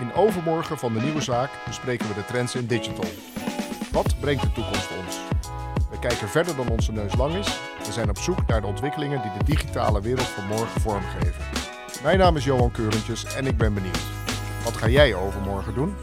[0.00, 3.10] In overmorgen van de nieuwe zaak bespreken we de trends in digital.
[3.92, 5.20] Wat brengt de toekomst ons?
[5.90, 7.60] We kijken verder dan onze neus lang is.
[7.86, 11.44] We zijn op zoek naar de ontwikkelingen die de digitale wereld van morgen vormgeven.
[12.02, 14.02] Mijn naam is Johan Keurentjes en ik ben benieuwd.
[14.64, 15.94] Wat ga jij overmorgen doen?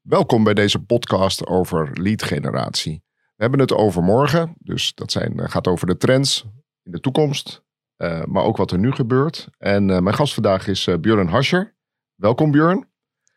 [0.00, 3.02] Welkom bij deze podcast over lead generatie.
[3.14, 6.44] We hebben het over morgen, dus dat zijn, eh, gaat over de trends
[6.82, 7.64] in de toekomst,
[7.98, 9.48] uh, maar ook wat er nu gebeurt.
[9.58, 11.74] En uh, mijn gast vandaag is uh, Björn Hascher.
[12.14, 12.88] Welkom Björn.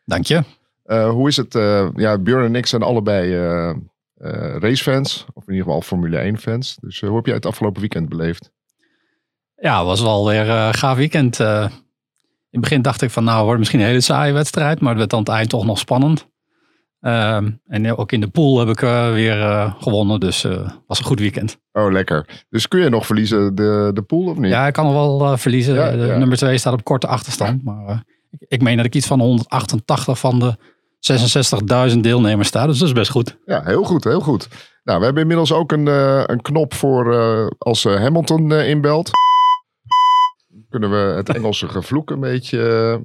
[0.04, 0.42] Dank je.
[0.84, 1.52] hoe is het?
[1.94, 3.34] ja, Björn en ik zijn allebei
[4.58, 6.76] racefans, of in ieder geval Formule 1 fans.
[6.80, 8.50] Dus hoe heb jij het afgelopen weekend beleefd?
[9.56, 11.38] Ja, het was wel weer een gaaf weekend.
[11.38, 11.46] in
[12.50, 15.12] het begin dacht ik van nou wordt misschien een hele saaie wedstrijd, maar het werd
[15.12, 16.29] aan het eind toch nog spannend.
[17.00, 20.70] Ehm, en ook in de pool heb ik uh, weer uh, gewonnen, dus het uh,
[20.86, 21.58] was een goed weekend.
[21.72, 22.44] Oh, lekker.
[22.50, 24.50] Dus kun je nog verliezen de, de pool of niet?
[24.50, 25.74] Ja, ik kan nog wel verliezen.
[25.74, 26.16] Ja, de, ja.
[26.16, 27.64] Nummer 2 staat op korte achterstand.
[27.64, 30.56] Maar ik, ik meen dat ik iets van 188 van de
[31.92, 33.38] 66.000 deelnemers sta, dus dat is best goed.
[33.44, 34.48] Ja, heel goed, heel goed.
[34.84, 35.86] Nou, we hebben inmiddels ook een,
[36.30, 37.14] een knop voor
[37.58, 39.10] als Hamilton inbelt
[40.70, 43.02] kunnen we het Engelse gevloek een beetje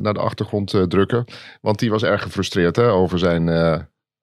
[0.00, 1.24] naar de achtergrond uh, drukken.
[1.60, 3.46] Want die was erg gefrustreerd hè, over zijn.
[3.46, 3.78] Uh,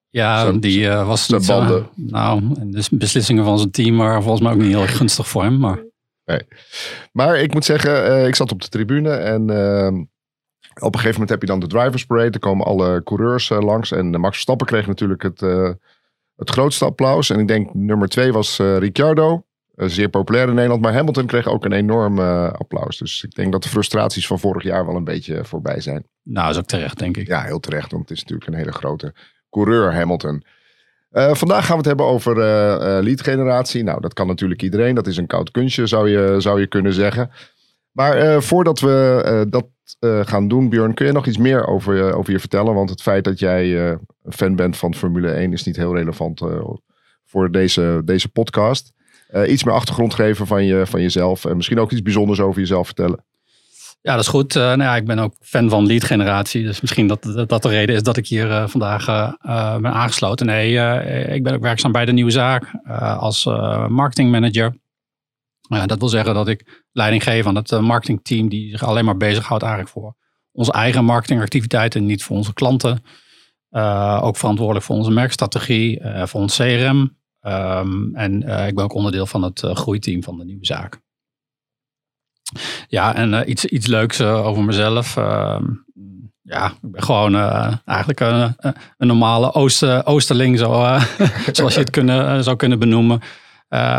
[0.10, 1.90] ja, zijn, die was zijn banden.
[1.96, 2.42] nou,
[2.72, 5.60] de beslissingen van zijn team waren volgens mij ook niet heel gunstig voor hem.
[5.60, 5.84] Maar,
[6.26, 6.42] nee.
[7.12, 9.42] maar ik moet zeggen, ik zat op de tribune en
[10.80, 12.30] op een gegeven moment heb je dan de drivers parade.
[12.30, 13.92] Er komen alle coureurs langs.
[13.92, 15.40] En Max Verstappen kreeg natuurlijk het,
[16.36, 17.30] het grootste applaus.
[17.30, 19.44] En ik denk nummer twee was Ricciardo.
[19.74, 20.82] Eh, zeer populair in Nederland.
[20.82, 22.98] Maar Hamilton kreeg ook een enorm uh, applaus.
[22.98, 26.06] Dus ik denk dat de frustraties van vorig jaar wel een beetje voorbij zijn.
[26.24, 27.28] Nou, is ook terecht, denk ik.
[27.28, 27.92] Ja, heel terecht.
[27.92, 29.14] Want het is natuurlijk een hele grote
[29.50, 30.44] coureur, Hamilton.
[31.12, 33.84] Uh, vandaag gaan we het hebben over uh, lead generatie.
[33.84, 34.96] Nou, dat kan natuurlijk iedereen.
[34.96, 37.32] Dat is een koud kunstje, zou je, zou je kunnen zeggen.
[37.92, 39.68] Maar voordat we dat
[40.28, 42.74] gaan doen, Björn, kun je nog iets meer over, over je vertellen?
[42.74, 46.42] Want het feit dat jij een fan bent van Formule 1 is niet heel relevant
[47.26, 48.94] voor deze, deze podcast.
[49.34, 51.46] Uh, iets meer achtergrond geven van, je, van jezelf.
[51.46, 53.26] En misschien ook iets bijzonders over jezelf vertellen.
[54.02, 54.56] Ja, dat is goed.
[54.56, 56.64] Uh, nou ja, ik ben ook fan van lead generatie.
[56.64, 59.06] Dus misschien dat dat, de reden is dat ik hier uh, vandaag
[59.82, 60.46] ben aangesloten.
[60.46, 60.74] Nee,
[61.28, 62.72] ik ben ook werkzaam bij de nieuwe zaak
[63.20, 63.46] als
[63.88, 64.78] marketingmanager.
[65.86, 69.64] dat wil zeggen dat ik leiding geef aan het marketingteam die zich alleen maar bezighoudt
[69.64, 70.16] eigenlijk voor
[70.52, 73.04] onze eigen marketingactiviteiten, niet voor onze klanten.
[74.22, 77.18] ook verantwoordelijk voor onze merkstrategie, voor ons CRM,
[77.48, 81.02] Um, en uh, ik ben ook onderdeel van het uh, groeiteam van de nieuwe zaak.
[82.88, 85.18] Ja, en uh, iets, iets leuks over mezelf.
[85.18, 85.64] Ehm,
[86.42, 87.36] ja, ik ben gewoon
[87.86, 88.56] eigenlijk een,
[88.98, 90.70] een normale Ooster, Oosterling, zo,
[91.52, 93.22] zoals je het kunnen, zou kunnen benoemen.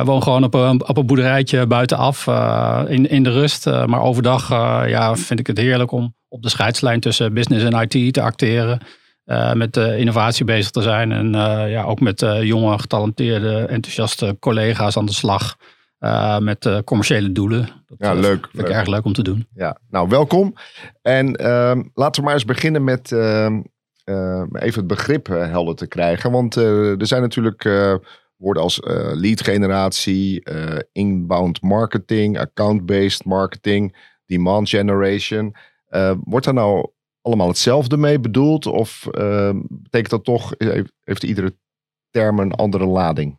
[0.05, 2.27] woon gewoon op een, op een boerderijtje buitenaf
[2.89, 3.67] in, in de rust.
[3.67, 4.49] maar overdag
[4.89, 8.81] ja, vind ik het heerlijk om op de scheidslijn tussen business en IT te acteren.
[9.27, 11.13] Uh, met uh, innovatie bezig te zijn.
[11.13, 15.57] En uh, ja, ook met jonge, getalenteerde, enthousiaste collega's aan de slag.
[16.39, 17.69] met commerciële doelen.
[17.87, 18.23] Dat ja, leuk.
[18.23, 18.67] vind leuk.
[18.67, 19.47] ik erg leuk om te doen.
[19.55, 20.55] Ja, nou welkom.
[21.03, 23.61] En ehm, laten we maar eens beginnen met ehm,
[24.53, 26.31] even het begrip helder te krijgen.
[26.31, 27.69] Want er zijn natuurlijk
[28.37, 28.81] woorden als
[29.15, 30.43] lead generatie,
[30.93, 33.97] inbound marketing, account-based marketing,
[34.27, 35.55] demand generation.
[36.25, 36.93] wordt er nou
[37.25, 38.67] allemaal hetzelfde mee bedoeld?
[38.67, 40.55] Of uh, betekent dat toch,
[41.05, 41.57] heeft iedere
[42.11, 43.39] term een andere lading?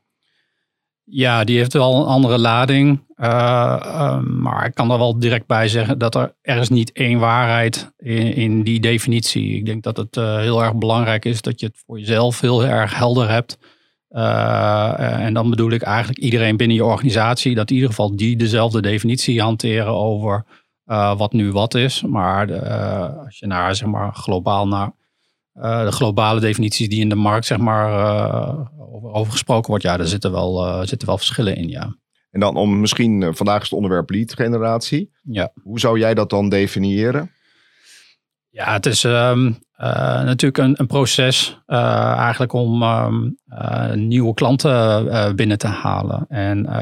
[1.03, 3.03] Ja, die heeft wel een andere lading.
[3.17, 7.19] Uh, maar ik kan er wel direct bij zeggen dat er, er is niet één
[7.19, 9.55] waarheid in, in die definitie.
[9.55, 12.97] Ik denk dat het heel erg belangrijk is dat je het voor jezelf heel erg
[12.97, 13.57] helder hebt.
[14.97, 18.81] en dan bedoel ik eigenlijk iedereen binnen je organisatie, dat in ieder geval die dezelfde
[18.81, 20.45] definitie hanteren over
[20.85, 22.01] uh, wat nu wat is.
[22.01, 24.91] Maar de, uh, als je naar, zeg maar, globaal naar
[25.55, 27.89] uh, de globale definities die in de markt, zeg maar,
[28.77, 31.95] over, over, gesproken wordt, ja, daar zitten wel, zitten wel verschillen in, ja.
[32.31, 35.11] En dan om misschien, vandaag is het onderwerp lead generatie.
[35.23, 35.51] Ja.
[35.63, 37.31] Hoe zou jij dat dan definiëren?
[38.49, 43.37] Ja, het is um, natuurlijk een, een proces eigenlijk om um,
[43.93, 46.25] nieuwe klanten binnen te halen.
[46.27, 46.77] En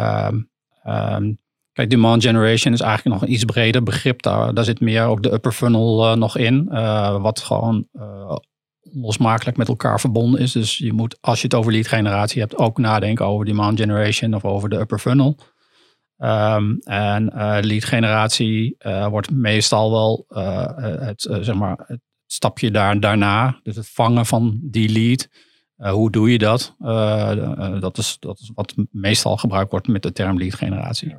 [1.16, 1.40] um,
[1.74, 4.22] Kijk, demand generation is eigenlijk nog een iets breder begrip.
[4.22, 6.68] Daar, daar zit meer ook de upper funnel uh, nog in.
[6.72, 8.36] Uh, wat gewoon uh,
[8.82, 10.52] losmakelijk met elkaar verbonden is.
[10.52, 14.34] Dus je moet, als je het over lead generatie hebt, ook nadenken over demand generation
[14.34, 15.38] of over de upper funnel.
[16.18, 17.32] Um, en
[17.66, 18.76] lead generatie
[19.10, 20.26] wordt meestal wel
[21.00, 23.60] het, zeg maar, het stapje daar, daarna.
[23.64, 25.30] Dus het vangen van die lead.
[25.94, 26.76] hoe doe je dat?
[27.80, 31.16] dat, is, dat is wat meestal gebruikt wordt met de term lead generatie.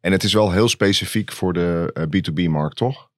[0.00, 3.08] En het is wel heel specifiek voor de B2B-markt, toch?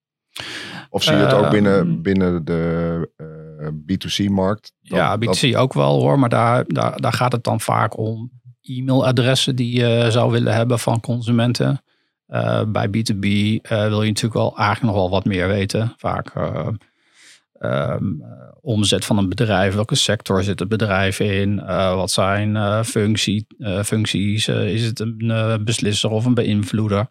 [0.90, 3.10] Of zie je het ook binnen, Ehm, binnen de
[3.86, 4.72] B2C-markt?
[4.80, 8.30] ja, B2C ook wel hoor, maar daar, daar, daar gaat het dan vaak om
[8.62, 11.82] e-mailadressen die je zou willen hebben van consumenten.
[12.26, 13.26] Eh, bij B2B
[13.62, 15.94] eh, wil je natuurlijk wel eigenlijk nog wel wat meer weten.
[15.96, 16.68] Vaak eh,
[17.62, 18.28] ehm, eh,
[18.60, 23.46] omzet van een bedrijf, welke sector zit het bedrijf in, Eh, wat zijn eh, functie,
[23.84, 27.06] functies, is het een beslisser of een beïnvloeder.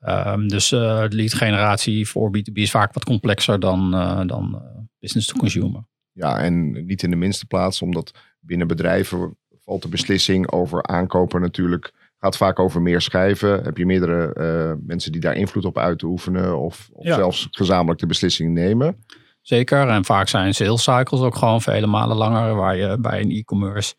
[0.00, 3.90] Ehm, dus eh lead generatie voor B2B is vaak wat complexer dan,
[4.26, 4.62] dan
[5.00, 5.84] business to consumer.
[6.12, 11.40] Ja, en niet in de minste plaats, omdat binnen bedrijven valt de beslissing over aankopen
[11.40, 11.92] natuurlijk.
[12.18, 13.62] Gaat vaak over meer schijven.
[13.62, 17.14] Heb je meerdere mensen die daar invloed op uitoefenen of, of Ja.
[17.14, 18.96] zelfs gezamenlijk de beslissing nemen?
[19.44, 19.88] Zeker.
[19.88, 22.54] En vaak zijn sales cycles ook gewoon vele malen langer.
[22.54, 23.94] Waar je bij een e-commerce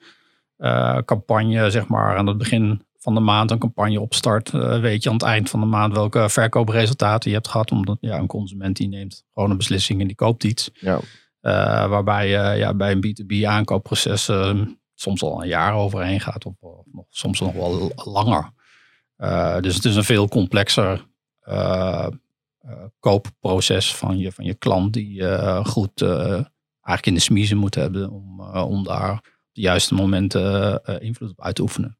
[0.57, 4.53] eh, campagne, zeg maar, aan het begin van de maand een campagne opstart.
[4.53, 7.71] eh, weet je aan het eind van de maand welke verkoopresultaten je hebt gehad.
[7.71, 10.69] Omdat ja, een consument die neemt gewoon een beslissing en die koopt iets.
[10.73, 10.99] Ja.
[11.41, 14.61] Eh, waarbij je ja, bij een B2B aankoopproces eh,
[14.93, 16.45] soms al een jaar overheen gaat.
[16.45, 18.53] Of, of nog, soms nog wel langer.
[19.61, 21.05] Dus het is een veel complexer
[22.99, 24.93] koopproces van je, van je klant.
[24.93, 26.43] Die je eh, goed eh,
[26.81, 28.09] eigenlijk in de smiezen moet hebben.
[28.09, 31.97] Om, eh, om daar op de juiste momenten eh, invloed op uit te oefenen.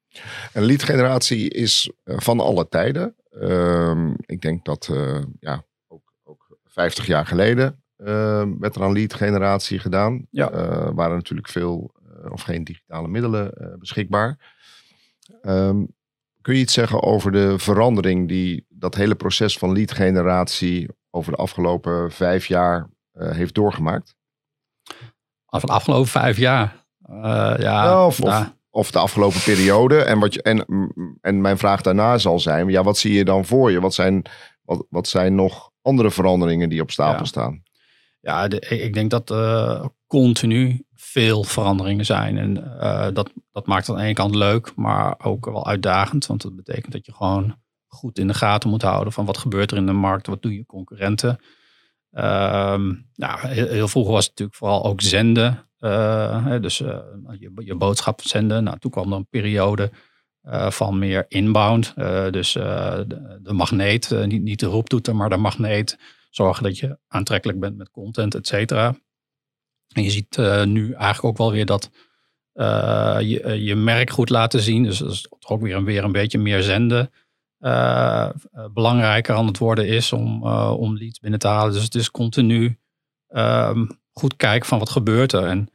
[0.53, 3.15] En lead generatie is eh, van alle tijden.
[3.29, 8.93] Ehm, ik denk dat eh, ja, ook, ook 50 jaar geleden eh, werd er aan
[8.93, 10.27] lead generatie gedaan.
[10.29, 10.51] Ja.
[10.51, 14.53] Eh, waren natuurlijk veel eh, of geen digitale middelen eh, beschikbaar.
[15.41, 15.83] Ehm,
[16.41, 21.31] kun je iets zeggen over de verandering die dat hele proces van lead generatie over
[21.31, 24.15] de afgelopen vijf jaar eh, heeft doorgemaakt?
[25.45, 26.85] Van de afgelopen vijf jaar.
[27.01, 28.21] Eh, ja, Ja, of-
[28.69, 30.03] of- de afgelopen periode.
[30.03, 30.65] En, wat je, en,
[31.21, 33.79] en mijn vraag daarna zal zijn: ja, wat zie je dan voor je?
[33.79, 34.25] Wat zijn,
[34.61, 37.25] wat, wat zijn nog andere veranderingen die op stapel Ja.
[37.25, 37.63] staan?
[38.19, 42.37] Ja, de, ik denk dat er continu veel veranderingen zijn.
[42.37, 42.53] En
[43.13, 46.25] dat, dat maakt aan de ene kant leuk, maar ook wel uitdagend.
[46.25, 47.55] Want dat betekent dat je gewoon
[47.95, 50.53] goed in de gaten moet houden van wat gebeurt er in de markt, wat doen
[50.53, 51.39] je concurrenten.
[52.15, 55.69] Ehm, nou, heel, heel vroeger was het natuurlijk vooral ook zenden.
[55.77, 56.99] eh, dus eh,
[57.39, 58.63] je, je boodschap zenden.
[58.63, 59.91] Nou, toen kwam er een periode
[60.41, 61.93] eh, van meer inbound.
[62.31, 65.99] Dus de, de magneet, niet, niet de roeptoeter, maar de magneet
[66.29, 68.95] zorgen dat je aantrekkelijk bent met content, et cetera.
[69.93, 71.89] En je ziet nu eigenlijk ook wel weer dat
[73.23, 74.83] je, je merk goed laten zien.
[74.83, 77.11] Dus dat is toch ook weer een, weer een beetje meer zenden.
[77.65, 81.73] Eh, eh, belangrijker aan het worden is om, eh, om leads binnen te halen.
[81.73, 82.79] Dus het is continu
[83.27, 85.45] ehm, goed kijken van wat gebeurt er.
[85.45, 85.69] En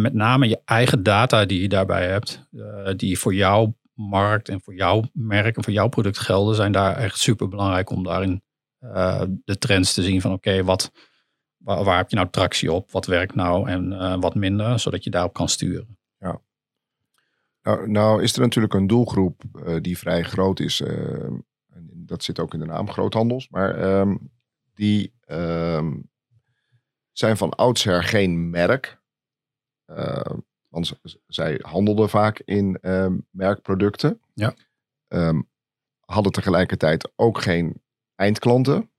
[0.00, 2.48] met name je eigen data die je daarbij hebt,
[2.96, 6.96] die voor jouw markt en voor jouw merk en voor jouw product gelden, zijn daar
[6.96, 8.42] echt super belangrijk om daarin
[9.44, 10.92] de trends te zien van oké, wat
[11.56, 15.10] waar, waar heb je nou tractie op, wat werkt nou en wat minder, zodat je
[15.10, 15.98] daarop kan sturen.
[17.66, 20.80] Nou, nou is er natuurlijk een doelgroep eh, die vrij groot is.
[20.80, 21.24] eh,
[21.68, 23.48] en dat zit ook in de naam groothandels.
[23.48, 24.16] Maar ehm,
[24.74, 25.96] die ehm,
[27.12, 29.00] zijn van oudsher geen merk.
[29.84, 30.34] Eh,
[30.68, 34.20] want zij handelden vaak in ehm, merkproducten.
[34.34, 34.54] Ja.
[36.00, 37.82] Hadden tegelijkertijd ook geen
[38.14, 38.90] eindklanten.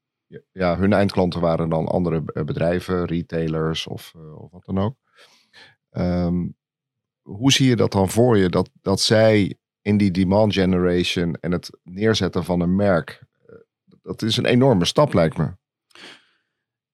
[0.51, 4.95] Ja, hun eindklanten waren dan andere bedrijven, retailers of, of wat dan ook.
[5.89, 6.45] Ehm,
[7.27, 8.49] hoe zie je dat dan voor je?
[8.49, 13.23] Dat, dat zij in die demand generation en het neerzetten van een merk.
[13.45, 13.55] eh,
[14.01, 15.55] Dat is een enorme stap, lijkt me.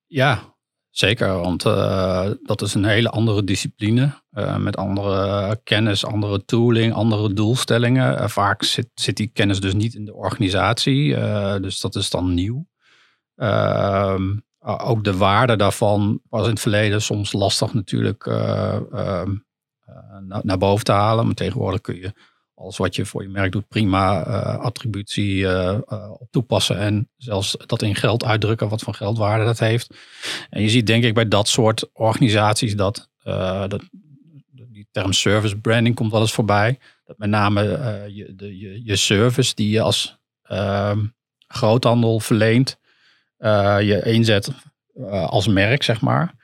[0.05, 0.55] Ja,
[0.89, 6.93] zeker, want eh, dat is een hele andere discipline eh, met andere kennis, andere tooling,
[6.93, 8.29] andere doelstellingen.
[8.29, 11.15] Vaak zit, zit die kennis dus niet in de organisatie,
[11.59, 12.67] dus dat is dan nieuw.
[13.35, 18.27] Ehm, ook de waarde daarvan was in het verleden soms lastig natuurlijk
[19.85, 21.25] eh, naar, boven te halen.
[21.25, 22.13] Maar tegenwoordig kun je
[22.55, 25.79] alles wat je voor je merk doet prima eh, attributie eh,
[26.31, 26.77] toepassen.
[26.77, 29.95] En zelfs dat in geld uitdrukken wat voor geldwaarde dat heeft.
[30.49, 33.09] En je ziet denk ik bij dat soort organisaties dat,
[33.67, 33.83] dat
[34.51, 36.79] die term service branding komt wel eens voorbij.
[37.05, 37.61] Dat met name
[38.13, 41.05] je, de, je, je service die je als ehm,
[41.47, 42.77] groothandel verleent,
[43.79, 44.51] je inzet
[45.09, 46.42] als merk, zeg maar.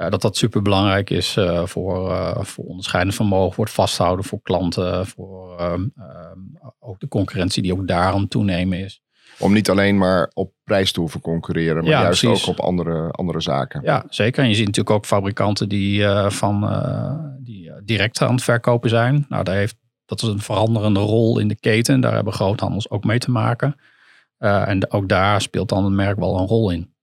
[0.00, 4.24] Eh, dat dat super belangrijk is eh, voor, eh, voor onderscheidend vermogen, voor het vasthouden
[4.24, 6.38] voor klanten, voor ehm, ehm,
[6.78, 9.02] ook de concurrentie die ook daarom toenemen is.
[9.38, 12.48] Om niet alleen maar op prijs te hoeven concurreren, maar Ja, juist precies.
[12.48, 13.80] ook op andere, andere zaken.
[13.84, 14.42] Ja, zeker.
[14.42, 16.60] En je ziet natuurlijk ook fabrikanten die, van,
[17.40, 19.26] die direct aan het verkopen zijn.
[19.28, 22.00] Nou, daar heeft dat is een veranderende rol in de keten.
[22.00, 23.76] Daar hebben groothandels ook mee te maken.
[24.38, 26.94] en ook daar speelt dan het merk wel een rol in.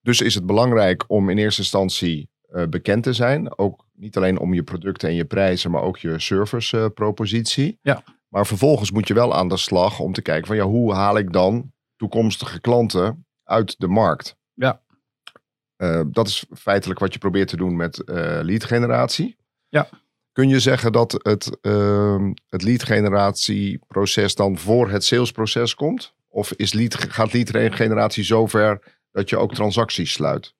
[0.00, 2.30] Dus is het belangrijk om in eerste instantie
[2.68, 3.58] bekend te zijn.
[3.58, 7.78] Ook niet alleen om je producten en je prijzen, maar ook je servicepropositie.
[7.82, 8.02] ja.
[8.28, 11.18] Maar vervolgens moet je wel aan de slag om te kijken van ja, hoe haal
[11.18, 14.36] ik dan toekomstige klanten uit de markt?
[14.54, 14.82] Ja.
[15.76, 19.36] Uh, dat is feitelijk wat je probeert te doen met uh, lead generatie.
[19.68, 19.88] Ja.
[20.32, 26.14] Kun je zeggen dat het, uh, het lead generatieproces dan voor het salesproces komt?
[26.28, 30.54] Of is lead, gaat lead generatie zover dat je ook transacties sluit?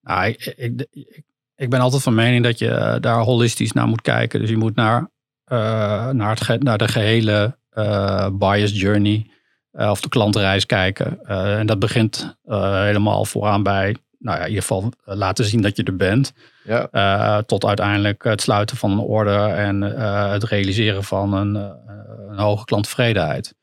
[0.00, 1.24] Nou, ik, ik,
[1.56, 4.40] ik ben altijd van mening dat je eh, daar holistisch naar moet kijken.
[4.40, 5.10] Dus je moet naar
[5.52, 9.30] uh, naar, het, naar de gehele uh, buyer's journey
[9.72, 11.24] uh, of de klantreis kijken.
[11.26, 15.82] en dat begint helemaal vooraan bij, nou ja, in ieder geval laten zien dat je
[15.82, 16.32] er bent.
[16.64, 17.42] Ja.
[17.42, 19.80] tot uiteindelijk het sluiten van een order en
[20.30, 21.54] het realiseren van een,
[22.28, 23.54] een hoge klanttevredenheid.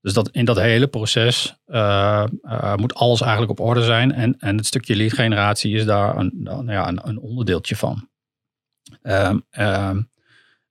[0.00, 1.56] Dus dat, in dat hele proces
[2.76, 4.12] moet alles eigenlijk op orde zijn.
[4.12, 8.08] En, en het stukje lead generatie is daar een, nou ja, een, een onderdeeltje van.
[9.02, 10.10] Um, um,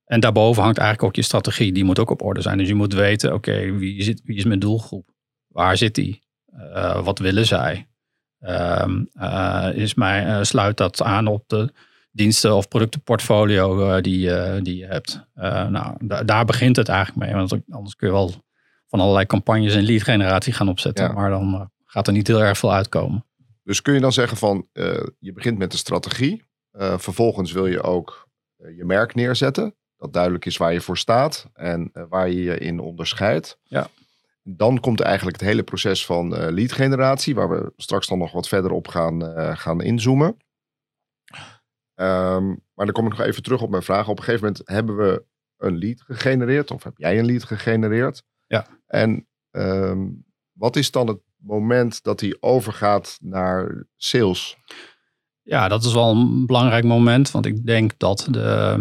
[0.08, 1.72] en daarboven hangt eigenlijk ook je strategie.
[1.72, 2.58] Die moet ook op orde zijn.
[2.58, 5.10] Dus je moet weten, oké, wie, zit, wie is mijn doelgroep?
[5.46, 6.22] Waar zit die?
[6.54, 7.88] Uh, wat willen zij?
[8.40, 11.72] Uh, is mij, eh, sluit dat aan op de
[12.10, 14.30] diensten of productenportfolio eh, die,
[14.62, 15.26] die je hebt?
[15.70, 17.34] nou, daar begint het eigenlijk mee.
[17.34, 18.34] Want anders kun je wel
[18.88, 21.04] van allerlei campagnes en lead generatie gaan opzetten.
[21.04, 21.12] Ja.
[21.12, 23.26] Maar dan gaat er niet heel erg veel uitkomen.
[23.62, 24.68] Dus kun je dan zeggen van,
[25.18, 26.44] je begint met de strategie.
[26.78, 31.90] vervolgens wil je ook je merk neerzetten dat duidelijk is waar je voor staat en
[32.08, 33.58] waar je je in onderscheidt.
[33.62, 33.86] Ja.
[34.42, 38.48] Dan komt eigenlijk het hele proces van lead generatie, waar we straks dan nog wat
[38.48, 39.22] verder op gaan,
[39.56, 40.36] gaan inzoomen.
[41.94, 44.08] Um, maar dan kom ik nog even terug op mijn vraag.
[44.08, 45.24] Op een gegeven moment hebben we
[45.56, 48.22] een lead gegenereerd, of heb jij een lead gegenereerd?
[48.46, 48.66] Ja.
[48.88, 54.56] En um, wat is dan het moment dat die overgaat naar sales?
[55.42, 58.74] Ja, dat is wel een belangrijk moment, want ik denk dat de,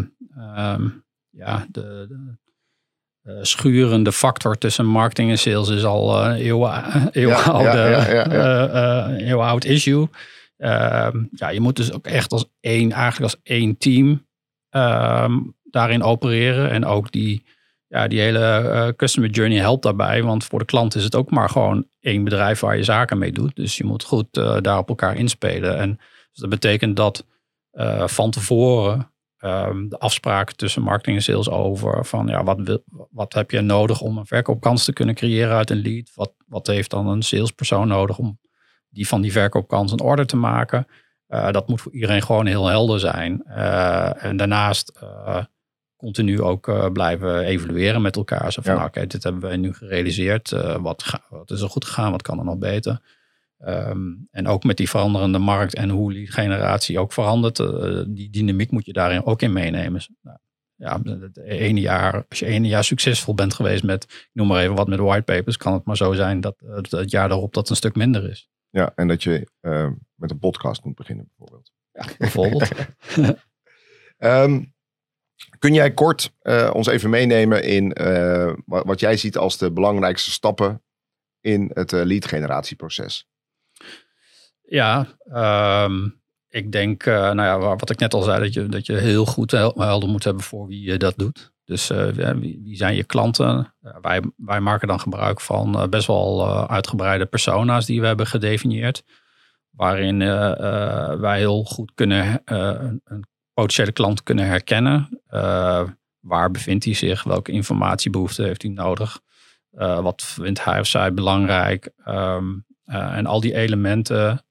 [0.57, 2.37] um, ja, de, de
[3.23, 7.69] uh, schurende factor tussen marketing en sales is al een uh, eeuwen, eeuwen, ja, oude,
[9.19, 10.07] ja, uh, issue.
[11.53, 14.27] je moet dus ook echt als één, eigenlijk als één team
[14.69, 16.69] um, daarin opereren.
[16.69, 17.45] En ook die,
[17.87, 20.23] ja, die hele customer journey helpt daarbij.
[20.23, 23.31] Want voor de klant is het ook maar gewoon één bedrijf waar je zaken mee
[23.31, 23.55] doet.
[23.55, 24.27] Dus je moet goed
[24.61, 25.77] daar op elkaar inspelen.
[25.77, 25.95] En
[26.31, 27.25] dus dat betekent dat
[28.05, 33.51] van tevoren um, de afspraken tussen marketing en sales over van ja, wat, wat heb
[33.51, 36.11] je nodig om een verkoopkans te kunnen creëren uit een lead?
[36.15, 38.39] Wat, wat heeft dan een salespersoon nodig om
[38.89, 40.87] die van die verkoopkans een order te maken?
[41.27, 43.43] Dat moet voor iedereen gewoon heel helder zijn.
[44.17, 44.99] En daarnaast
[45.97, 48.51] continu ook blijven evalueren met elkaar.
[48.51, 48.77] Zo van, ja.
[48.77, 50.49] Nou, oké, okay, dit hebben we nu gerealiseerd.
[50.81, 52.11] wat, ga, wat is er goed gegaan?
[52.11, 53.01] Wat kan er nog beter?
[53.59, 58.29] Um, en ook met die veranderende markt en hoe die generatie ook verandert, uh, die
[58.29, 60.01] dynamiek moet je daarin ook in meenemen.
[60.21, 60.37] Nou,
[60.75, 64.61] ja, het ene jaar, als je ene jaar succesvol bent geweest met, ik noem maar
[64.61, 66.55] even wat met whitepapers, kan het maar zo zijn dat
[66.89, 68.49] het jaar daarop dat een stuk minder is.
[68.69, 69.47] Ja, en dat je
[70.15, 71.71] met een podcast moet beginnen bijvoorbeeld.
[71.91, 72.71] Ja, bijvoorbeeld.
[74.17, 74.73] um,
[75.59, 76.33] kun jij kort
[76.71, 77.93] ons even meenemen in
[78.65, 80.83] wat, wat, jij ziet als de belangrijkste stappen
[81.41, 83.27] in het lead generatieproces?
[84.61, 85.07] Ja,
[85.85, 89.25] um, ik denk, nou ja, wat ik net al zei, dat je, dat je heel
[89.25, 91.53] goed helder moet hebben voor wie je dat doet.
[91.65, 93.73] Dus wie, wie, zijn je klanten?
[94.01, 99.03] Wij, wij maken dan gebruik van best wel uitgebreide persona's die we hebben gedefinieerd.
[99.69, 100.17] Waarin
[101.19, 105.21] wij heel goed kunnen een potentiële klant kunnen herkennen.
[106.19, 107.23] waar bevindt hij zich?
[107.23, 109.19] Welke informatiebehoeften heeft hij nodig?
[110.01, 111.89] wat vindt hij of zij belangrijk?
[112.07, 114.45] Um, en al die elementen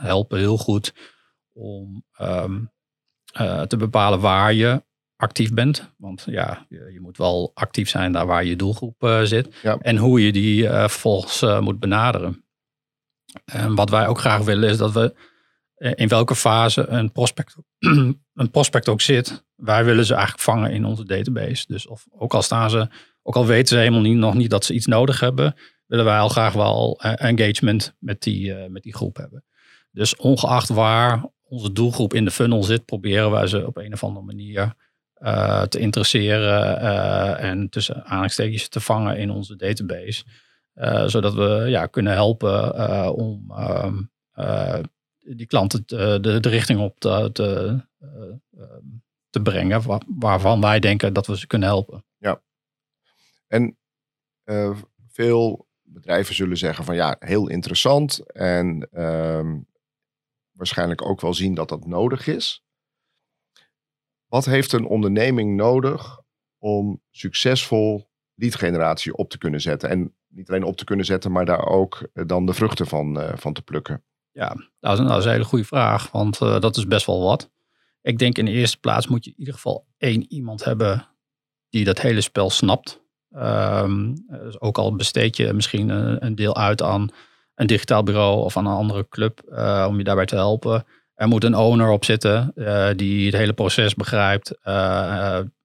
[0.00, 0.94] helpen heel goed
[1.52, 2.70] om um,
[3.40, 4.84] uh, te bepalen waar je
[5.16, 5.92] actief bent.
[5.96, 9.54] Want ja, je, je, moet wel actief zijn daar waar je doelgroep zit.
[9.62, 9.78] Ja.
[9.80, 12.44] En hoe je die vervolgens moet benaderen.
[13.44, 15.14] En wat wij ook graag willen is dat we
[15.76, 17.56] in welke fase een prospect,
[18.34, 19.44] een prospect ook zit.
[19.54, 21.64] Wij willen ze eigenlijk vangen in onze database.
[21.68, 22.88] Dus of, ook al staan ze,
[23.22, 25.54] ook al weten ze helemaal niet, nog niet dat ze iets nodig hebben
[25.86, 29.44] willen wij al graag wel engagement met die, uh, met die groep hebben.
[29.90, 34.04] Dus ongeacht waar onze doelgroep in de funnel zit, proberen wij ze op een of
[34.04, 34.74] andere manier
[35.68, 36.78] te interesseren
[37.38, 40.24] en tussen aanhalingstekens te vangen in onze database.
[41.06, 42.74] zodat we ja, kunnen helpen
[43.14, 43.52] om
[45.28, 47.80] die klanten te, de, richting op te, te,
[49.30, 52.04] te brengen waarvan wij denken dat we ze kunnen helpen.
[52.16, 52.42] Ja.
[53.46, 53.78] En
[55.08, 59.58] veel bedrijven zullen zeggen van ja, heel interessant en ehm,
[60.52, 62.64] waarschijnlijk ook wel zien dat dat nodig is.
[64.26, 66.20] Wat heeft een onderneming nodig
[66.58, 69.88] om succesvol leadgeneratie op te kunnen zetten?
[69.88, 73.32] En niet alleen op te kunnen zetten, maar daar ook eh, dan de vruchten van,
[73.34, 74.04] van te plukken?
[74.36, 77.50] Ja, dat is, een, hele goede vraag, want uh, dat is best wel wat.
[78.02, 81.08] Ik denk in de eerste plaats moet je in ieder geval één iemand hebben
[81.68, 83.00] die dat hele spel snapt.
[83.36, 85.88] Um, dus ook al besteed je misschien
[86.24, 87.08] een, deel uit aan
[87.54, 90.84] een digitaal bureau of aan een andere club uh, om je daarbij te helpen.
[91.14, 94.58] Er moet een owner op zitten uh, die het hele proces begrijpt,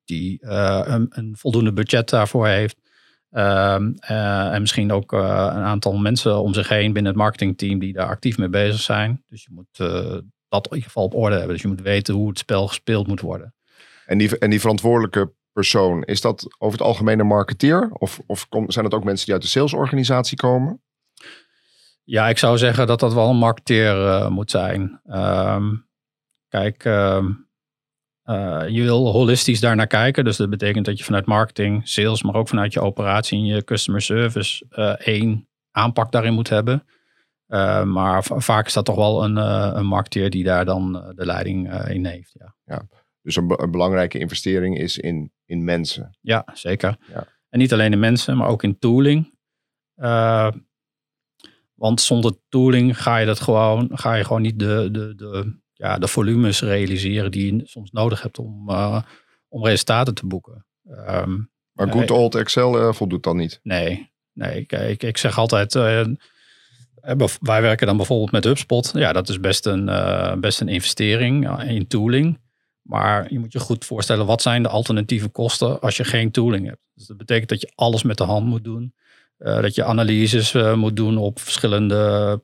[0.05, 2.80] die een, voldoende budget daarvoor heeft.
[3.31, 8.07] Um, en misschien ook een aantal mensen om zich heen binnen het marketingteam die daar
[8.07, 9.23] actief mee bezig zijn.
[9.27, 9.77] Dus je moet
[10.49, 11.53] dat in ieder geval op orde hebben.
[11.53, 13.55] Dus je moet weten hoe het spel gespeeld moet worden.
[14.05, 17.89] En die, en die verantwoordelijke persoon, is dat over het algemeen een marketeer?
[17.91, 20.81] Of, of zijn het ook mensen die uit de salesorganisatie komen?
[22.03, 25.01] Ja, ik zou zeggen dat dat wel een marketeer moet zijn.
[25.05, 25.87] Um,
[26.47, 27.25] kijk, uh,
[28.25, 30.23] uh, je wil holistisch daar naar kijken.
[30.23, 33.63] Dus dat betekent dat je vanuit marketing, sales, maar ook vanuit je operatie en je
[33.63, 36.85] customer service eh, één aanpak daarin moet hebben.
[37.85, 39.35] maar vaak is dat toch wel een,
[39.77, 42.35] een marketeer die daar dan de leiding in heeft.
[42.39, 42.55] Ja.
[42.65, 42.87] ja.
[43.21, 46.17] Dus een, een, belangrijke investering is in, in mensen.
[46.21, 46.97] Ja, zeker.
[47.07, 47.27] Ja.
[47.49, 49.33] En niet alleen in mensen, maar ook in tooling.
[51.81, 55.97] Want zonder tooling ga je dat gewoon, ga je gewoon niet de, de, de, ja,
[55.97, 59.01] de volumes realiseren die je soms nodig hebt om, uh,
[59.49, 60.65] om resultaten te boeken.
[60.87, 63.59] Um, maar good old Excel uh, voldoet dan niet?
[63.63, 66.05] Nee, nee ik, ik, ik zeg altijd, uh,
[67.39, 68.91] wij werken dan bijvoorbeeld met HubSpot.
[68.93, 69.85] Ja, dat is best een,
[70.39, 72.39] best een investering in tooling.
[72.81, 76.65] Maar je moet je goed voorstellen, wat zijn de alternatieve kosten als je geen tooling
[76.65, 76.81] hebt?
[76.93, 78.93] Dus dat betekent dat je alles met de hand moet doen.
[79.39, 82.41] Uh, dat je analyses uh, moet doen op verschillende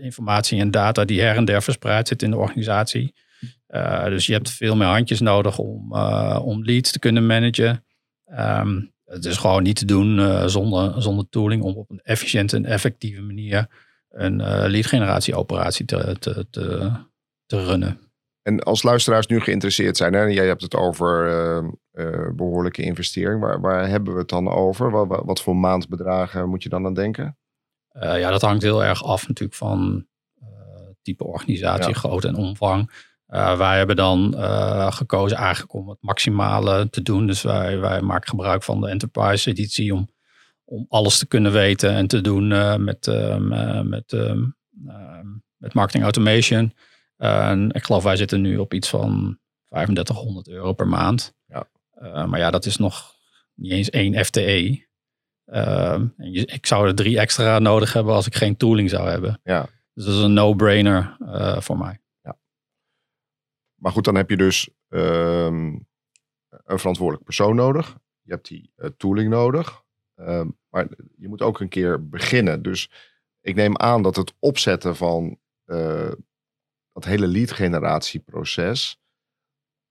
[0.00, 3.14] informatie en data die her en der verspreid zit in de organisatie.
[4.04, 5.92] dus je hebt veel meer handjes nodig om,
[6.42, 7.84] om leads te kunnen managen.
[8.38, 12.64] Um, het is gewoon niet te doen zonder, zonder tooling om op een efficiënte en
[12.64, 13.66] effectieve manier
[14.10, 14.36] een
[14.70, 16.46] lead generatie operatie te, te,
[17.46, 18.00] te, runnen.
[18.42, 21.24] En als luisteraars nu geïnteresseerd zijn, hè, jij hebt het over
[22.34, 24.90] behoorlijke investering, waar, waar hebben we het dan over?
[24.90, 27.38] Wat, wat voor maandbedragen moet je dan aan denken?
[27.92, 30.08] Uh, ja, dat hangt heel erg af natuurlijk van
[31.02, 31.98] type organisatie, ja.
[31.98, 32.90] grootte en omvang.
[33.56, 34.34] wij hebben dan
[34.92, 37.26] gekozen eigenlijk om het maximale te doen.
[37.26, 40.08] Dus wij, wij maken gebruik van de enterprise editie om,
[40.64, 42.48] om alles te kunnen weten en te doen
[42.84, 43.06] met,
[43.84, 44.12] met,
[45.56, 46.74] met marketing automation.
[47.16, 51.34] En ik geloof wij zitten nu op iets van 3500 euro per maand.
[51.46, 51.66] Ja.
[52.26, 53.14] Maar ja, dat is nog
[53.54, 54.88] niet eens één FTE.
[55.50, 56.06] Ehm,
[56.44, 59.40] ik zou er drie extra nodig hebben als ik geen tooling zou hebben.
[59.44, 59.68] Ja.
[59.94, 62.00] Dus dat is een no-brainer uh, voor mij.
[62.22, 62.38] Ja.
[63.74, 65.88] Maar goed, dan heb je dus um,
[66.48, 67.98] een verantwoordelijk persoon nodig.
[68.20, 69.82] Je hebt die uh, tooling nodig.
[70.14, 72.62] Um, maar je moet ook een keer beginnen.
[72.62, 72.90] Dus
[73.40, 75.38] ik neem aan dat het opzetten van
[76.92, 79.00] dat hele lead generatieproces,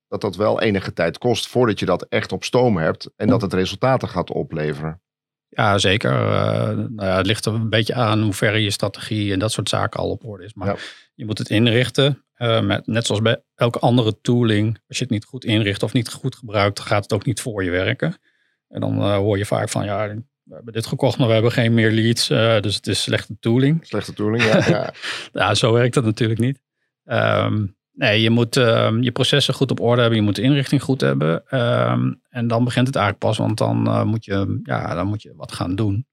[0.07, 3.41] dat dat wel enige tijd kost voordat je dat echt op stoom hebt en dat
[3.41, 5.01] het resultaten gaat opleveren.
[5.49, 6.11] Ja, zeker.
[6.11, 9.51] Uh, nou ja, het ligt er een beetje aan hoe ver je strategie en dat
[9.51, 10.53] soort zaken al op orde is.
[10.53, 10.79] Maar
[11.15, 12.23] je moet het inrichten.
[12.37, 14.79] Uh, met, net zoals bij elke andere tooling.
[14.87, 17.41] Als je het niet goed inricht of niet goed gebruikt, dan gaat het ook niet
[17.41, 18.17] voor je werken.
[18.67, 20.07] En dan uh, hoor je vaak van ja,
[20.43, 22.27] we hebben dit gekocht, maar we hebben geen meer leads.
[22.61, 23.85] dus het is slechte tooling.
[23.85, 24.67] Slechte tooling, ja.
[24.67, 24.93] ja.
[25.33, 26.61] ja zo werkt dat natuurlijk niet.
[27.05, 30.19] Um, nee, je moet um, je processen goed op orde hebben.
[30.19, 31.59] Je moet de inrichting goed hebben.
[31.59, 35.21] Um, en dan begint het eigenlijk pas, want dan, uh, moet je, ja, dan moet
[35.21, 36.07] je wat gaan doen.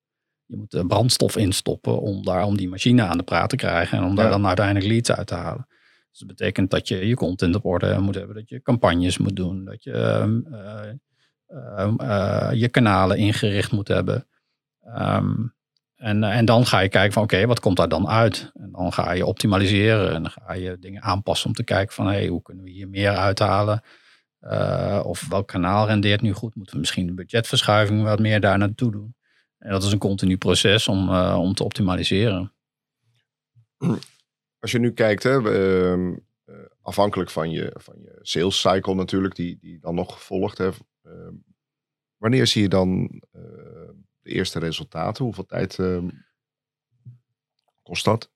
[0.44, 3.98] Je moet de brandstof instoppen om, daar, om die machine aan de praat te krijgen.
[3.98, 5.66] En om daar dan uiteindelijk leads uit te halen.
[6.10, 8.34] Dus dat betekent dat je je content op orde moet hebben.
[8.34, 9.64] Dat je campagnes moet doen.
[9.64, 9.92] Dat je
[11.50, 14.26] uh, uh, je kanalen ingericht moet hebben.
[14.98, 15.55] Um,
[15.96, 18.50] en, eh, en dan ga je kijken van oké, wat komt daar dan uit?
[18.54, 22.06] En dan ga je optimaliseren en dan ga je dingen aanpassen om te kijken van
[22.06, 23.82] hey, hoe kunnen we hier meer uithalen?
[24.40, 26.54] Uh, of welk kanaal rendeert nu goed?
[26.54, 29.14] Moeten we misschien de budgetverschuiving wat meer daar naartoe doen?
[29.58, 32.52] En dat is een continu proces om, uh, om te optimaliseren.
[34.58, 36.16] Als je nu kijkt, hè, uh,
[36.80, 40.60] afhankelijk van je, van je sales cycle natuurlijk, die, die dan nog volgt.
[40.60, 40.74] Ehm,
[42.16, 43.20] wanneer zie je dan
[44.26, 45.24] de eerste resultaten?
[45.24, 45.98] Hoeveel tijd uh,
[47.82, 48.30] kost dat?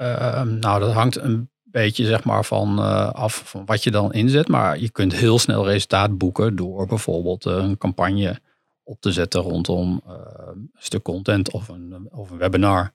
[0.00, 2.78] Uh, nou, dat hangt een beetje zeg maar van
[3.14, 4.48] af van wat je dan inzet.
[4.48, 8.40] Maar je kunt heel snel resultaat boeken door bijvoorbeeld een campagne
[8.82, 12.92] op te zetten rondom een stuk content of een, of een webinar.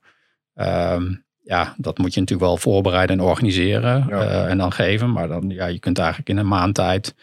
[0.53, 4.09] Ehm, ja, dat moet je natuurlijk wel voorbereiden en organiseren
[4.47, 5.11] en dan geven.
[5.11, 7.15] Maar dan, ja, je kunt eigenlijk in een maand tijd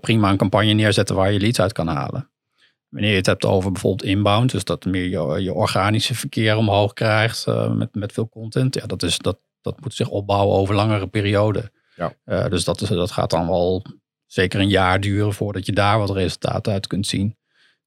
[0.00, 2.30] prima een campagne neerzetten waar je leads uit kan halen.
[2.88, 6.92] Wanneer je het hebt over bijvoorbeeld inbound, dus dat meer je, je organische verkeer omhoog
[6.92, 10.74] krijgt uh, met, met veel content, ja, dat, is, dat, dat moet zich opbouwen over
[10.74, 11.70] langere perioden.
[11.96, 12.12] Ja.
[12.24, 13.84] Uh, dus dat, is, dat gaat dan wel
[14.26, 17.36] zeker een jaar duren voordat je daar wat resultaten uit kunt zien.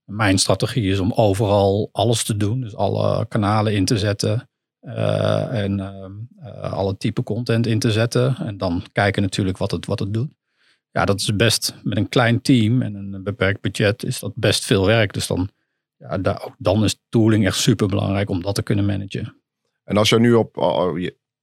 [0.03, 4.49] Mijn strategie is om overal alles te doen, dus alle kanalen in te zetten
[4.81, 5.79] uh, en
[6.61, 8.35] alle type content in te zetten.
[8.37, 10.33] En dan kijken natuurlijk wat het, wat het doet
[10.91, 14.65] ja, dat is best met een klein team en een beperkt budget is dat best
[14.65, 15.13] veel werk.
[15.13, 15.49] Dus dan,
[15.97, 19.35] ja, daar, ook dan is tooling echt super belangrijk om dat te kunnen managen.
[19.83, 20.57] En als je nu op,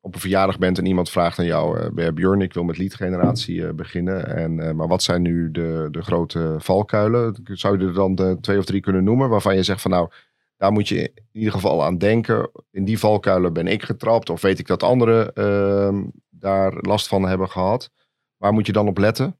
[0.00, 2.94] op een verjaardag bent en iemand vraagt aan jou, uh, Björn, ik wil met lead
[2.94, 4.36] generatie uh, beginnen.
[4.36, 7.36] En, uh, maar wat zijn nu de, de grote valkuilen?
[7.44, 10.10] Zou je er dan de twee of drie kunnen noemen waarvan je zegt van nou,
[10.56, 12.50] daar moet je in ieder geval aan denken.
[12.70, 17.22] In die valkuilen ben ik getrapt of weet ik dat anderen ehm, daar last van
[17.22, 17.90] hebben gehad.
[18.38, 19.38] Waar moet je dan op letten?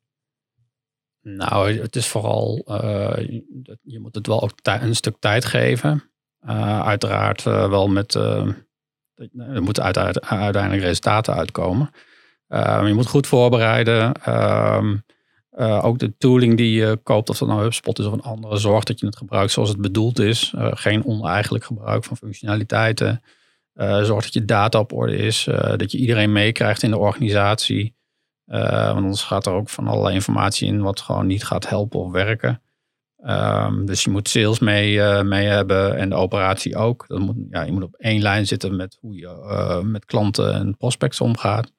[1.22, 3.16] Nou, het is vooral, uh,
[3.82, 6.10] je moet het wel ook een stuk tijd geven.
[6.46, 11.90] Uh, uiteraard uh, wel met, er moeten uiteindelijk resultaten uitkomen.
[12.48, 14.12] je moet goed voorbereiden.
[14.14, 14.96] Ehm,
[15.82, 18.84] ook de tooling die je koopt, of dat nou HubSpot is of een andere, zorg
[18.84, 20.54] dat je het gebruikt zoals het bedoeld is.
[20.56, 23.22] geen oneigenlijk gebruik van functionaliteiten.
[24.02, 27.97] zorg dat je data op orde is, dat je iedereen meekrijgt in de organisatie.
[28.48, 32.00] Uh, want anders gaat er ook van allerlei informatie in wat gewoon niet gaat helpen
[32.00, 32.62] of werken.
[33.24, 37.04] Um, dus je moet sales mee, uh, mee hebben en de operatie ook.
[37.08, 40.54] Dat moet, ja, je moet op één lijn zitten met hoe je uh, met klanten
[40.54, 41.72] en prospects omgaat.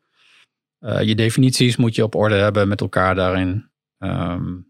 [0.80, 3.70] je definities moet je op orde hebben met elkaar daarin.
[3.98, 4.68] Um,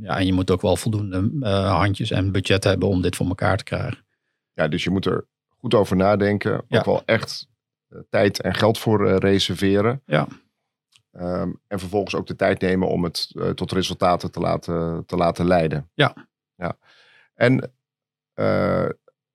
[0.00, 3.56] ja, en je moet ook wel voldoende handjes en budget hebben om dit voor elkaar
[3.56, 4.06] te krijgen.
[4.52, 6.54] Ja, dus je moet er goed over nadenken.
[6.54, 6.82] Ook ja.
[6.84, 7.48] wel echt
[8.08, 10.02] tijd en geld voor reserveren.
[10.06, 10.28] Ja.
[11.12, 15.16] Um, en vervolgens ook de tijd nemen om het uh, tot resultaten te laten, te
[15.16, 15.90] laten leiden.
[15.94, 16.28] Ja.
[16.54, 16.78] ja.
[17.34, 17.72] En
[18.34, 18.88] uh,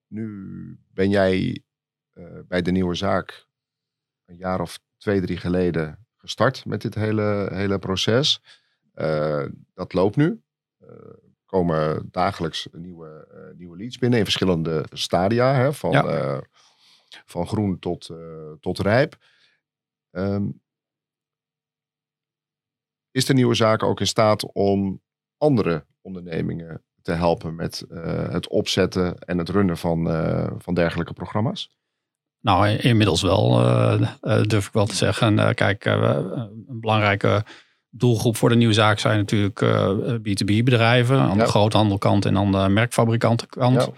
[0.08, 1.64] nu ben jij
[2.14, 3.48] uh, bij de nieuwe zaak
[4.26, 8.42] een jaar of twee, drie geleden gestart met dit hele, hele proces.
[9.74, 10.42] dat loopt nu.
[10.78, 15.54] Er komen dagelijks nieuwe, nieuwe leads binnen in verschillende stadia.
[15.54, 16.42] Hè, van, ja.
[17.26, 18.10] van groen tot,
[18.60, 19.18] tot rijp.
[20.12, 20.62] Um,
[23.18, 25.02] is de nieuwe zaak ook in staat om
[25.38, 31.14] andere ondernemingen te helpen met uh, het opzetten en het runnen van, uh, van dergelijke
[31.14, 31.70] programma's?
[32.42, 35.56] Nou, inmiddels wel, uh, durf ik wel te zeggen.
[35.56, 37.44] kijk, een belangrijke
[37.90, 39.66] doelgroep voor de nieuwe zaak zijn natuurlijk
[40.18, 41.20] B2B bedrijven.
[41.20, 43.82] Aan de groothandelkant en aan de merkfabrikantenkant.
[43.82, 43.90] Ja.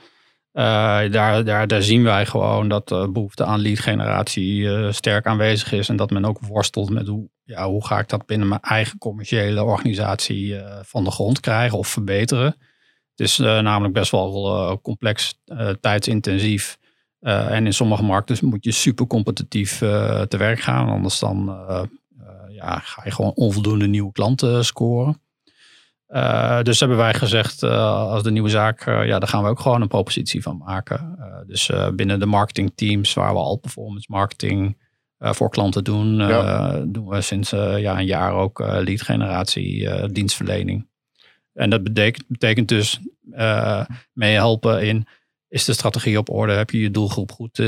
[0.60, 0.66] Uh,
[1.12, 5.72] daar, daar, daar zien wij gewoon dat de behoefte aan lead generatie uh, sterk aanwezig
[5.72, 5.90] is.
[5.90, 8.98] En dat men ook worstelt met hoe, ja, hoe ga ik dat binnen mijn eigen
[8.98, 12.56] commerciële organisatie uh, van de grond krijgen of verbeteren.
[13.16, 15.40] Het is namelijk best wel complex,
[15.82, 16.78] tijdsintensief.
[17.20, 20.90] en in sommige markten moet je super competitief te werk gaan.
[20.90, 21.60] Anders dan
[22.50, 25.22] ja, ga je gewoon onvoldoende nieuwe klanten scoren.
[26.10, 29.50] Uh, dus hebben wij gezegd, uh, als de nieuwe zaak, uh, ja, daar gaan we
[29.50, 31.18] ook gewoon een propositie van maken.
[31.48, 34.78] dus binnen de marketingteams, waar we al performance marketing
[35.20, 36.18] voor klanten doen,
[36.92, 40.88] doen we sinds ja, een jaar ook lead generatie, dienstverlening.
[41.54, 43.00] En dat betekent, betekent dus
[44.14, 45.08] meehelpen in,
[45.48, 46.54] is de strategie op orde?
[46.54, 47.60] Heb je je doelgroep goed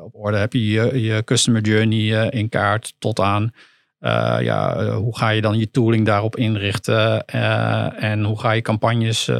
[0.00, 0.36] op orde?
[0.36, 3.52] Heb je je, je customer journey in kaart tot aan
[4.00, 7.24] uh, ja, eh, hoe ga je dan je tooling daarop inrichten?
[7.34, 9.30] Uh, en hoe ga je campagnes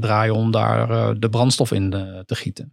[0.00, 1.90] draaien om daar de brandstof in
[2.26, 2.72] te gieten?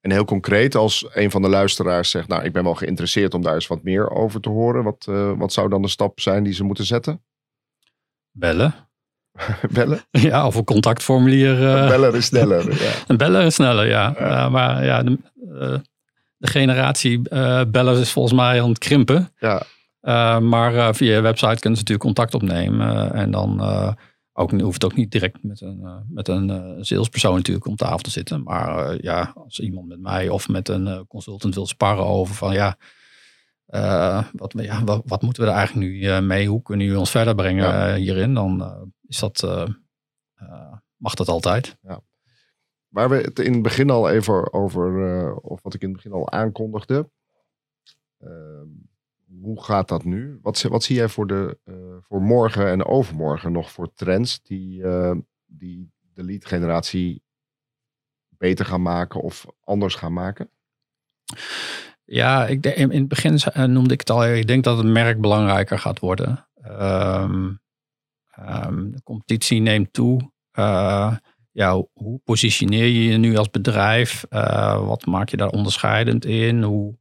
[0.00, 3.42] En heel concreet, als een van de luisteraars zegt, nou, ik ben wel geïnteresseerd om
[3.42, 4.84] daar eens wat meer over te horen.
[4.84, 7.22] Wat, wat zou dan de stap zijn die ze moeten zetten?
[8.30, 8.74] Bellen.
[9.72, 10.00] bellen?
[10.10, 11.56] Ja, of een contactformulier.
[11.56, 12.82] bellen is sneller.
[13.06, 13.16] Ja.
[13.16, 14.14] bellen is sneller, ja.
[14.18, 14.48] ja.
[14.48, 15.18] maar ja, de,
[16.36, 17.20] de generatie
[17.68, 19.32] bellen is volgens mij aan het krimpen.
[19.38, 19.62] Ja.
[20.02, 23.12] Uh, maar uh, via je website kunnen ze natuurlijk contact opnemen.
[23.12, 23.60] en dan
[24.32, 28.10] ook, hoeft het ook niet direct met een, met een salespersoon natuurlijk om tafel te
[28.10, 28.42] zitten.
[28.42, 32.76] Maar ja, als iemand met mij of met een consultant wil sparren over van ja,
[34.32, 36.48] wat, ja wat, wat, moeten we er eigenlijk nu mee?
[36.48, 37.94] Hoe kunnen jullie ons verder brengen ja.
[37.94, 38.34] hierin?
[38.34, 38.74] Dan
[39.06, 39.46] is dat,
[40.96, 41.76] mag dat altijd.
[41.82, 42.00] Ja.
[42.88, 46.12] Waar we het in het begin al even over, of wat ik in het begin
[46.12, 47.10] al aankondigde.
[49.40, 50.38] Ehm, hoe gaat dat nu?
[50.42, 51.58] Wat, wat zie jij voor, de,
[52.00, 54.82] voor morgen en overmorgen nog voor trends die,
[55.46, 57.22] die de lead generatie
[58.28, 60.50] beter gaan maken of anders gaan maken?
[62.04, 63.38] Ja, ik in, het begin
[63.72, 64.26] noemde ik het al.
[64.26, 66.48] Ik denk dat het merk belangrijker gaat worden.
[66.64, 67.60] Um,
[68.90, 70.32] de competitie neemt toe.
[71.52, 74.24] Ja, hoe positioneer je je nu als bedrijf?
[74.84, 76.62] Wat maak je daar onderscheidend in?
[76.62, 76.98] Hoe,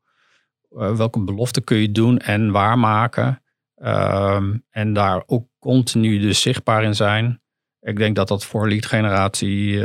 [0.71, 3.41] uh, welke beloften kun je doen en waarmaken?
[3.83, 7.41] Um, en daar ook continu dus zichtbaar in zijn.
[7.79, 9.79] Ik denk dat dat voor lead generatie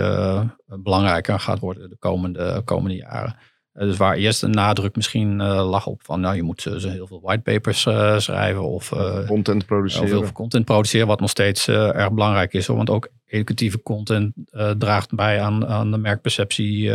[0.67, 3.37] belangrijker gaat worden de komende, komende jaren.
[3.73, 7.07] Eh, dus waar eerst een nadruk misschien lag op van, nou, je moet uh, heel
[7.07, 7.81] veel whitepapers
[8.17, 8.93] schrijven of
[9.27, 10.05] content produceren.
[10.05, 12.67] Of heel veel content produceren, wat nog steeds erg belangrijk is.
[12.67, 14.33] Want ook educatieve content
[14.79, 16.93] draagt bij aan, aan de merkperceptie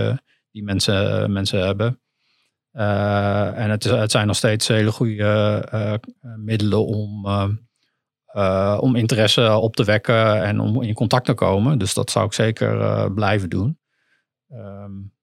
[0.51, 1.99] die mensen, mensen hebben.
[2.71, 7.27] En het, zijn nog steeds hele goede middelen om,
[8.79, 11.77] om interesse op te wekken en om in contact te komen.
[11.77, 13.79] Dus dat zou ik zeker blijven doen.
[14.51, 15.13] Um,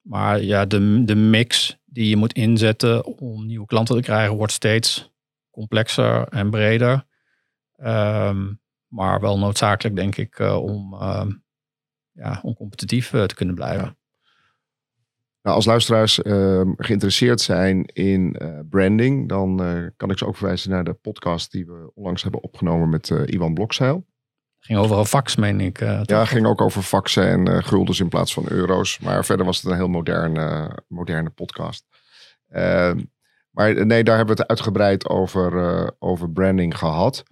[0.00, 4.52] maar ja, de, de mix die je moet inzetten om nieuwe klanten te krijgen, wordt
[4.52, 5.12] steeds
[5.50, 7.06] complexer en breder.
[7.82, 10.96] Um, maar wel noodzakelijk, denk ik, om,
[12.12, 13.98] ja, om competitief te kunnen blijven.
[15.42, 18.36] Nou, als luisteraars ehm, geïnteresseerd zijn in
[18.70, 19.56] branding, dan
[19.96, 23.54] kan ik ze ook verwijzen naar de podcast die we onlangs hebben opgenomen met Iwan
[23.54, 24.06] Blokzeil.
[24.60, 25.78] Ging over een fax, meen ik.
[26.02, 28.98] Ja, ging ook over faxen en guldens in plaats van euro's.
[28.98, 31.86] Maar verder was het een heel moderne, moderne podcast.
[32.50, 32.92] Uh,
[33.50, 37.22] maar nee, daar hebben we het uitgebreid over, over branding gehad.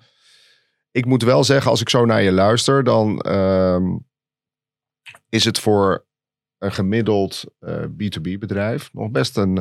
[0.90, 3.96] Ik moet wel zeggen, als ik zo naar je luister, dan ehm,
[5.28, 6.06] is het voor
[6.58, 7.44] een gemiddeld
[7.90, 9.54] B2B bedrijf nog best een,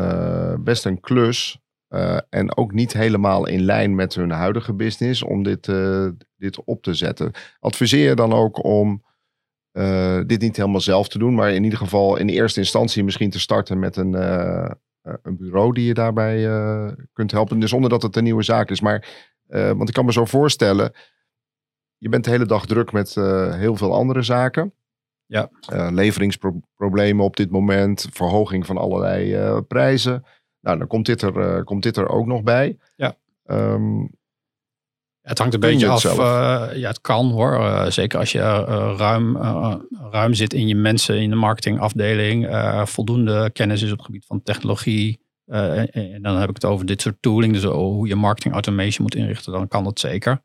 [0.63, 5.43] best een klus uh, en ook niet helemaal in lijn met hun huidige business om
[5.43, 5.71] dit,
[6.37, 7.31] dit op te zetten.
[7.59, 9.05] Adviseer je dan ook om
[10.25, 13.39] dit niet helemaal zelf te doen, maar in ieder geval in eerste instantie misschien te
[13.39, 14.13] starten met een,
[15.01, 16.37] een bureau die je daarbij
[17.13, 17.59] kunt helpen.
[17.59, 18.81] Dus zonder dat het een nieuwe zaak is.
[18.81, 19.07] Maar,
[19.47, 20.91] want ik kan me zo voorstellen,
[21.97, 23.15] je bent de hele dag druk met
[23.55, 24.73] heel veel andere zaken.
[25.27, 25.49] Ja.
[25.91, 30.23] leveringsproblemen op dit moment, verhoging van allerlei prijzen.
[30.61, 32.77] Nou, dan komt dit er, uh, komt dit er ook nog bij.
[32.95, 33.15] Ja.
[33.45, 34.15] Um,
[35.21, 36.03] het hangt een beetje af.
[36.75, 37.85] Ja, het kan hoor.
[37.91, 38.39] Zeker als je
[38.97, 39.37] ruim,
[40.11, 42.47] ruim zit in je mensen in de marketingafdeling.
[42.83, 45.19] voldoende kennis is op het gebied van technologie.
[45.45, 47.53] En, en, dan heb ik het over dit soort tooling.
[47.53, 49.51] Dus hoe je marketing automation moet inrichten.
[49.51, 50.41] Dan kan dat zeker.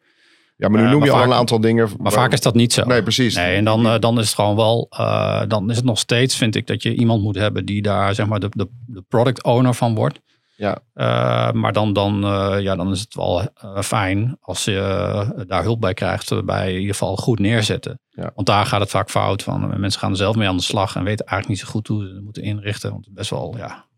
[0.62, 1.88] Ja, maar nu noem je al een aantal dingen.
[1.98, 2.85] Maar vaak is dat niet zo.
[2.85, 3.35] Nee, precies.
[3.35, 6.55] Nee, en dan, dan is het gewoon wel, uh, dan is het nog steeds, vind
[6.57, 9.75] ik, dat je iemand moet hebben die daar, zeg maar, de, de, de product owner
[9.75, 10.20] van wordt.
[10.57, 10.79] Ja.
[10.94, 13.48] Uh, maar dan, dan, uh, ja, dan is het wel
[13.83, 18.01] fijn als je daar hulp bij krijgt, bij in ieder geval goed neerzetten.
[18.09, 18.31] Ja.
[18.35, 19.81] Want daar gaat het vaak fout van.
[19.81, 22.07] Mensen gaan er zelf mee aan de slag en weten eigenlijk niet zo goed hoe
[22.07, 22.90] ze het moeten inrichten.
[22.90, 23.88] Want best wel, ja,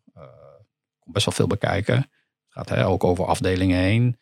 [1.04, 1.96] best wel veel bekijken.
[1.96, 2.08] Het
[2.48, 4.16] gaat hè, ook over afdelingen heen.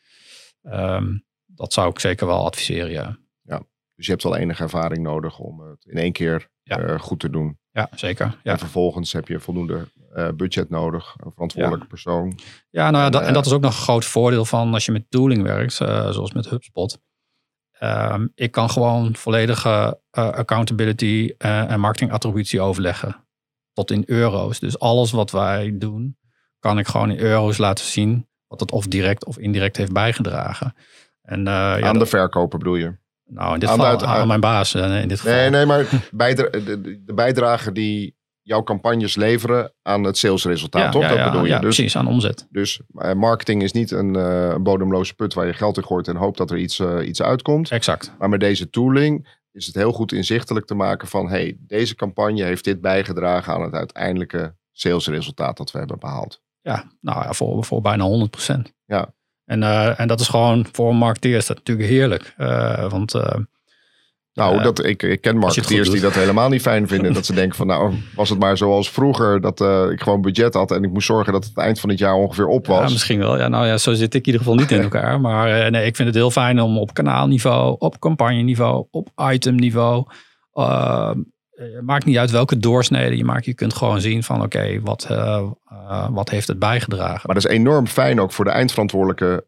[0.62, 3.18] Um, dat zou ik zeker wel adviseren, ja.
[3.42, 3.62] Ja,
[3.94, 7.30] dus je hebt wel enige ervaring nodig om het in één keer uh, goed te
[7.30, 7.58] doen.
[7.70, 8.38] Ja, zeker.
[8.42, 8.52] Ja.
[8.52, 11.90] En vervolgens heb je voldoende uh, budget nodig, een verantwoordelijke ja.
[11.90, 12.38] persoon.
[12.70, 14.92] Ja, nou en, dat, en dat is ook nog een groot voordeel van als je
[14.92, 16.98] met tooling werkt, zoals met HubSpot.
[17.82, 23.26] Um, ik kan gewoon volledige accountability en marketingattributie overleggen.
[23.72, 24.58] Tot in euro's.
[24.58, 26.18] Dus alles wat wij doen,
[26.58, 28.28] kan ik gewoon in euro's laten zien.
[28.46, 30.74] Wat het of direct of indirect heeft bijgedragen.
[31.22, 32.96] En, uh, aan de verkoper bedoel je?
[33.26, 34.74] Nou, in dit aan geval aan mijn baas.
[34.74, 35.36] Uh, in dit geval.
[35.36, 40.90] Nee, nee, maar bijdra de, de bijdrage die jouw campagnes leveren aan het salesresultaat, ja,
[40.90, 41.02] toch?
[41.02, 41.48] Ja, dat bedoel je?
[41.48, 42.46] Ja, dus, precies, aan omzet.
[42.50, 46.16] Dus uh, marketing is niet een uh, bodemloze put waar je geld in gooit en
[46.16, 47.70] hoopt dat er iets, iets uitkomt.
[47.70, 48.12] Exact.
[48.18, 52.44] Maar met deze tooling is het heel goed inzichtelijk te maken van, hey, deze campagne
[52.44, 56.40] heeft dit bijgedragen aan het uiteindelijke salesresultaat dat we hebben behaald.
[56.60, 58.54] Ja, nou ja, voor, voor bijna 100%.
[58.84, 59.14] Ja.
[59.52, 62.34] En, uh, en dat is gewoon voor een marketeer is dat natuurlijk heerlijk.
[62.38, 63.34] Uh, want uh,
[64.34, 67.12] nou, dat, ik, ik ken marketeers die dat helemaal niet fijn vinden.
[67.12, 69.40] dat ze denken van nou, was het maar zoals vroeger.
[69.40, 69.60] Dat
[69.90, 72.46] ik gewoon budget had en ik moest zorgen dat het eind van het jaar ongeveer
[72.46, 72.86] op was.
[72.86, 73.38] Ja, misschien wel.
[73.38, 75.20] Ja, nou ja, zo zit ik in ieder geval niet in elkaar.
[75.20, 80.04] Maar nee, ik vind het heel fijn om op kanaalniveau, op campagneniveau, op itemniveau
[80.52, 81.10] eh,
[81.80, 83.44] maakt niet uit welke doorsnede je maakt.
[83.44, 87.20] Je kunt gewoon zien van oké, wat, uh, uh, wat heeft het bijgedragen.
[87.26, 89.44] Maar dat is enorm fijn ook voor de eindverantwoordelijke.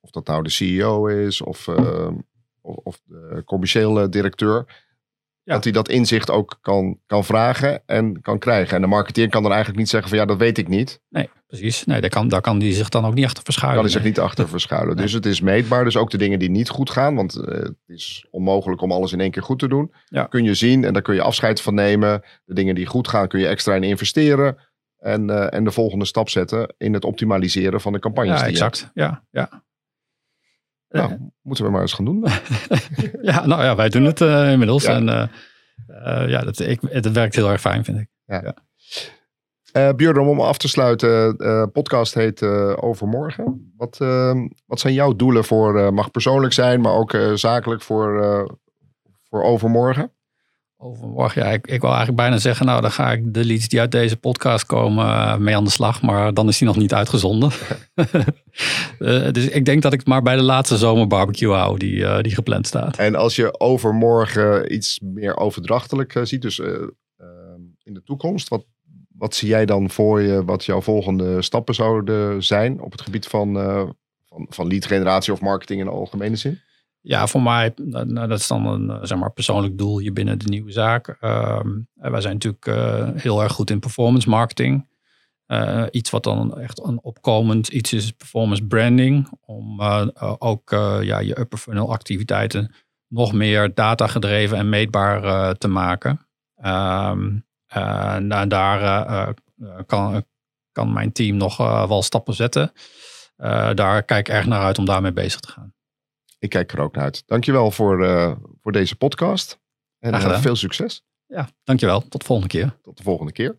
[0.00, 1.68] Of dat nou de CEO is of,
[2.62, 4.86] of de commerciële directeur.
[5.54, 8.76] Dat hij dat inzicht ook kan, kan vragen en kan krijgen.
[8.76, 11.00] En de marketeer kan dan eigenlijk niet zeggen van ja, dat weet ik niet.
[11.08, 11.84] Nee, precies.
[11.84, 13.82] Nee, daar kan, daar kan die zich dan ook niet achter verschuilen.
[13.82, 14.96] Kan hij zich niet achter verschuilen.
[14.96, 15.84] Dus het is meetbaar.
[15.84, 17.14] Dus ook de dingen die niet goed gaan.
[17.14, 19.92] Want uh, het is onmogelijk om alles in één keer goed te doen.
[20.04, 20.24] Ja.
[20.24, 22.22] Kun je zien en daar kun je afscheid van nemen.
[22.44, 24.56] De dingen die goed gaan kun je extra in investeren.
[24.98, 28.40] En, uh, en de volgende stap zetten in het optimaliseren van de campagnes.
[28.40, 28.90] Ja, die je exact.
[28.94, 29.66] Ja, ja.
[30.88, 32.24] Nou, moeten we maar eens gaan doen.
[33.30, 34.84] ja, nou ja, wij doen het uh, inmiddels.
[34.84, 34.94] Ja.
[34.94, 35.08] En
[35.88, 38.08] uh, ja, dat, ik, het werkt heel erg fijn, vind ik.
[38.24, 38.42] Ja.
[38.42, 38.54] ja.
[39.72, 42.42] Uh, Björn, om af te sluiten, de podcast heet
[42.76, 43.72] Overmorgen.
[43.76, 43.98] Wat,
[44.66, 48.20] wat zijn jouw doelen voor, mag persoonlijk zijn, maar ook zakelijk voor,
[49.28, 50.12] voor overmorgen?
[50.80, 53.80] Overmorgen, ja, ik, ik wil eigenlijk bijna zeggen, nou dan ga ik de leads die
[53.80, 57.50] uit deze podcast komen mee aan de slag, maar dan is die nog niet uitgezonden.
[58.98, 62.34] uh, dus ik denk dat ik maar bij de laatste zomerbarbecue hou die, uh, die
[62.34, 62.96] gepland staat.
[62.96, 66.58] En als je overmorgen iets meer overdrachtelijk uh, ziet, dus
[67.82, 68.64] in de toekomst, wat,
[69.08, 73.26] wat zie jij dan voor je, wat jouw volgende stappen zouden zijn op het gebied
[73.26, 73.54] van,
[74.24, 76.60] van, van lead generatie of marketing in de algemene zin?
[77.00, 80.48] Ja, voor mij, nou, dat is dan een zeg maar, persoonlijk doel hier binnen de
[80.48, 81.16] nieuwe zaak.
[81.20, 81.60] Uh,
[81.94, 84.88] wij zijn natuurlijk uh, heel erg goed in performance marketing.
[85.46, 89.28] Uh, iets wat dan echt een opkomend iets is, performance branding.
[89.40, 89.82] Om
[90.38, 92.74] ook ja, je upper funnel activiteiten
[93.08, 96.26] nog meer data gedreven en meetbaar te maken.
[96.64, 97.46] Um,
[98.26, 99.34] nou, daar
[99.86, 100.24] kan,
[100.72, 101.56] kan mijn team nog
[101.86, 102.72] wel stappen zetten.
[103.74, 105.76] daar kijk ik erg naar uit om daarmee bezig te gaan.
[106.38, 107.22] Ik kijk er ook naar uit.
[107.26, 109.58] Dankjewel voor, uh, voor deze podcast.
[109.98, 111.02] En uh, veel succes.
[111.26, 112.00] Ja, dankjewel.
[112.08, 112.76] Tot de volgende keer.
[112.82, 113.56] Tot de volgende keer.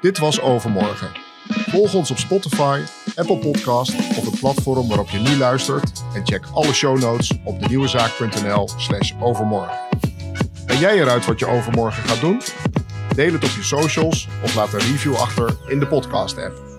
[0.00, 1.10] Dit was Overmorgen.
[1.48, 2.80] Volg ons op Spotify,
[3.14, 6.02] Apple Podcast of het platform waarop je nu luistert.
[6.14, 9.78] En check alle show notes op denieuwezaak.nl slash overmorgen.
[10.66, 12.40] Ben jij eruit wat je overmorgen gaat doen?
[13.14, 16.75] Deel het op je socials of laat een review achter in de podcast app.